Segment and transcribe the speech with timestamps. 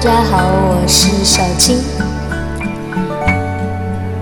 [0.00, 1.76] 大家好，我是小青。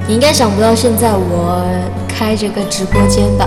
[0.08, 1.62] 你应该想不到现在我
[2.08, 3.46] 开着个直播间吧？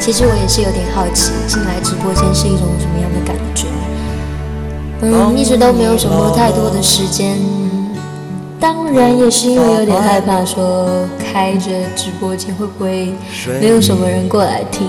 [0.00, 3.66] 其实我也是有点好奇，进来直播间是一种什么样的感觉。
[5.02, 7.36] 嗯，一直都没有什么太多的时间，
[8.58, 10.88] 当然也是因为有点害怕，说
[11.30, 13.12] 开着直播间会不会
[13.60, 14.88] 没有什么人过来听？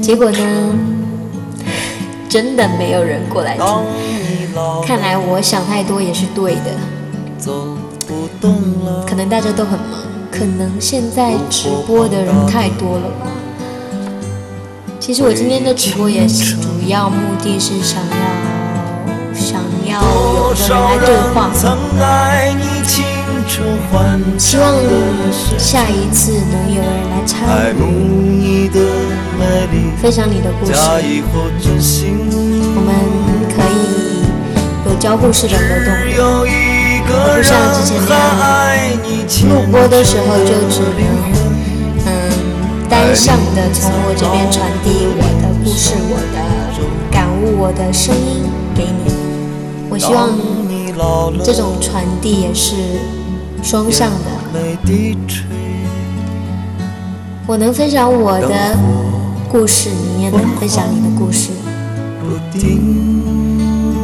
[0.00, 0.38] 结果呢？
[2.28, 3.66] 真的没有人过来听，
[4.86, 6.70] 看来我想太多也是对的。
[8.42, 10.00] 嗯，可能大家都很忙，
[10.30, 13.26] 可能现在直播的人太多了吧。
[14.98, 18.16] 其实我今天的直播也主要目的是想要
[19.34, 21.50] 想要有个人来对话，
[24.38, 24.74] 希望
[25.58, 28.68] 下一次能有人来参与，
[30.06, 30.72] 分享你的故事。
[30.72, 30.78] 我
[32.80, 32.94] 们
[33.50, 34.22] 可以
[34.88, 35.90] 有交互式的活动，
[37.10, 38.94] 而不像之前那样
[39.50, 41.02] 录播的时候就只能
[42.06, 42.08] 嗯
[42.88, 46.38] 单向的从我这边传递我的故事、我的
[47.10, 48.46] 感悟、我的声音
[48.76, 49.10] 给你。
[49.90, 50.38] 我希望
[51.42, 52.76] 这种传递也是
[53.60, 54.30] 双向的。
[57.44, 58.78] 我能分享我的
[59.48, 61.50] 故事，你也能分享你的故事。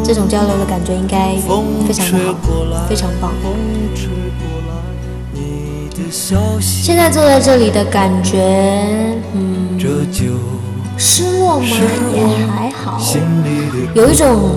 [0.04, 1.36] 这种交流的感觉应该
[1.86, 3.32] 非常的好，非常棒。
[6.60, 8.38] 现在坐在这里的感觉，
[9.34, 9.78] 嗯，
[10.98, 11.66] 失落吗？
[12.14, 13.00] 也还好，
[13.94, 14.50] 有一种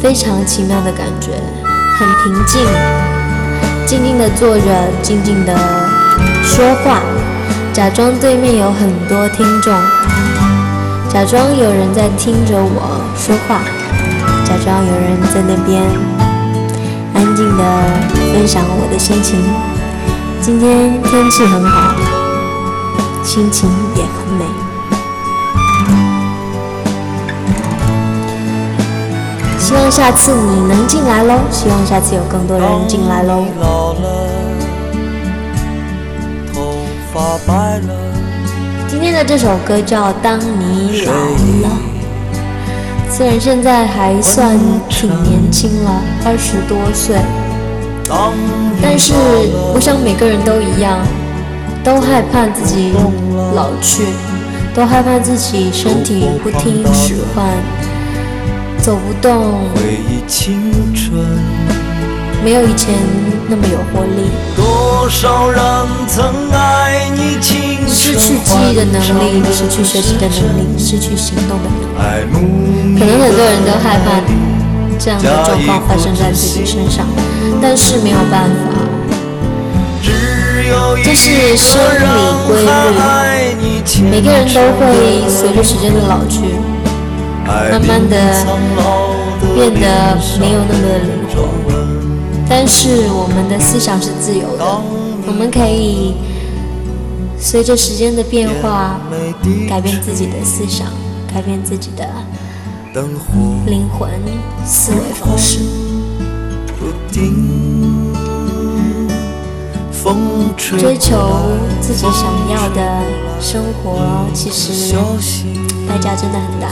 [0.00, 1.30] 非常奇妙的感觉，
[1.96, 2.62] 很平静，
[3.86, 5.56] 静静的坐着，静静的
[6.42, 7.00] 说话，
[7.74, 9.74] 假装对面有很多听众。
[11.08, 13.62] 假装有人在听着我说话，
[14.44, 15.82] 假装有人在那边
[17.14, 17.64] 安静的
[18.32, 19.42] 分享我的心情。
[20.40, 21.96] 今天天气很好，
[23.24, 24.44] 心情也很美。
[29.58, 33.44] 希望下次你能进来喽，希望下次有更多人进来喽。
[38.88, 41.68] 今天的这首歌叫《当你老了》，
[43.16, 44.58] 虽然现在还算
[44.88, 47.16] 挺年轻了，二十多岁，
[48.82, 49.14] 但是
[49.72, 50.98] 我想每个人都一样，
[51.84, 52.92] 都害怕自己
[53.54, 54.02] 老去，
[54.74, 57.46] 都害怕自己身体不听使唤，
[58.82, 59.68] 走不动，
[62.42, 62.92] 没有以前
[63.48, 64.32] 那么有活力。
[67.44, 72.98] 失去记忆的能力，失去学习的能力，失去行动的能力。
[72.98, 74.18] 可能很多人都害怕
[74.98, 77.06] 这样的状况发生在自己身上，
[77.60, 78.54] 但是没有办法，
[81.04, 82.18] 这是生理
[82.48, 82.66] 规律。
[84.10, 86.40] 每个人都会随着时间的老去，
[87.44, 88.16] 慢慢的
[89.54, 90.82] 变得没有那么。
[92.48, 94.64] 但是我们的思想是自由的，
[95.26, 96.14] 我们可以。
[97.38, 98.98] 随着时间的变化，
[99.68, 100.88] 改变自己的思想，
[101.32, 102.08] 改变自己的
[103.66, 104.10] 灵魂
[104.64, 105.60] 思维方式。
[110.56, 111.16] 追求
[111.80, 113.02] 自己想要的
[113.40, 114.94] 生活，其实
[115.88, 116.68] 代价真的很大。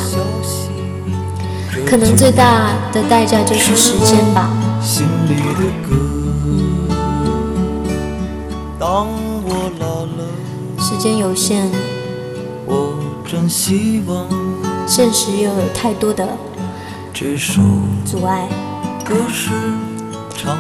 [1.87, 4.51] 可能最大的代价就是时间吧。
[10.93, 11.71] 时间有限，
[12.67, 12.93] 我
[13.27, 14.27] 真希望
[14.87, 16.29] 现实又有太多的
[18.05, 18.47] 阻碍，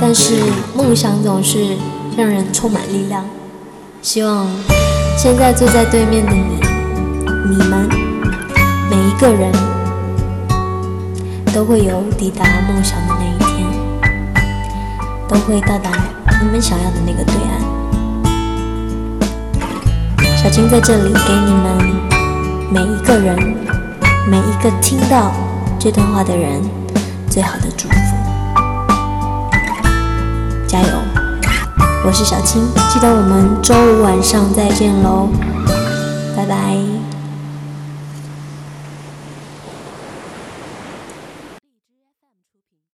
[0.00, 0.36] 但是
[0.74, 1.76] 梦想总是
[2.16, 3.22] 让人充满力量。
[4.00, 4.48] 希望
[5.18, 6.58] 现在坐在对面的你、
[7.50, 7.86] 你们
[8.90, 9.52] 每一个人，
[11.52, 13.68] 都会有抵达梦想的那一天，
[15.28, 15.90] 都会到达
[16.42, 17.81] 你们想要的那个对岸。
[20.42, 21.78] 小青在这里给你们
[22.68, 23.36] 每一个人、
[24.28, 25.32] 每一个听到
[25.78, 26.60] 这段话的人
[27.30, 27.94] 最好的祝福，
[30.66, 30.88] 加油！
[32.04, 32.60] 我是小青，
[32.92, 35.28] 记得我们周五晚上再见喽，
[36.36, 36.91] 拜拜。